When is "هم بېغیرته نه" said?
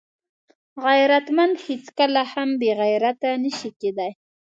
2.33-3.51